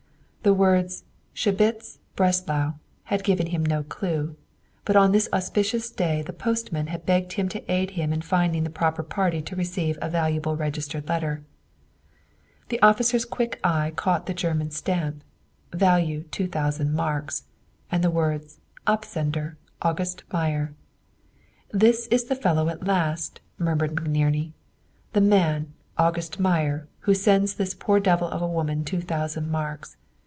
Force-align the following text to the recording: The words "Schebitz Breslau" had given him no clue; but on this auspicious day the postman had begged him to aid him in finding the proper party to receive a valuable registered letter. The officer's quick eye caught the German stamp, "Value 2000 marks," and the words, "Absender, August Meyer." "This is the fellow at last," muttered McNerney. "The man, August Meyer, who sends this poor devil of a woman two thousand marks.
The 0.43 0.55
words 0.55 1.03
"Schebitz 1.35 1.99
Breslau" 2.15 2.73
had 3.03 3.23
given 3.23 3.45
him 3.45 3.63
no 3.63 3.83
clue; 3.83 4.35
but 4.85 4.95
on 4.95 5.11
this 5.11 5.29
auspicious 5.31 5.91
day 5.91 6.23
the 6.23 6.33
postman 6.33 6.87
had 6.87 7.05
begged 7.05 7.33
him 7.33 7.47
to 7.49 7.71
aid 7.71 7.91
him 7.91 8.11
in 8.11 8.23
finding 8.23 8.63
the 8.63 8.71
proper 8.71 9.03
party 9.03 9.43
to 9.43 9.55
receive 9.55 9.99
a 10.01 10.09
valuable 10.09 10.55
registered 10.57 11.07
letter. 11.07 11.43
The 12.69 12.81
officer's 12.81 13.23
quick 13.23 13.59
eye 13.63 13.93
caught 13.95 14.25
the 14.25 14.33
German 14.33 14.71
stamp, 14.71 15.23
"Value 15.73 16.23
2000 16.31 16.91
marks," 16.91 17.43
and 17.91 18.03
the 18.03 18.09
words, 18.09 18.57
"Absender, 18.87 19.57
August 19.83 20.23
Meyer." 20.33 20.73
"This 21.69 22.07
is 22.07 22.23
the 22.23 22.35
fellow 22.35 22.67
at 22.67 22.87
last," 22.87 23.41
muttered 23.59 23.93
McNerney. 23.93 24.53
"The 25.13 25.21
man, 25.21 25.73
August 25.99 26.39
Meyer, 26.39 26.87
who 27.01 27.13
sends 27.13 27.53
this 27.53 27.75
poor 27.75 27.99
devil 27.99 28.27
of 28.27 28.41
a 28.41 28.47
woman 28.47 28.83
two 28.83 29.01
thousand 29.01 29.51
marks. 29.51 29.97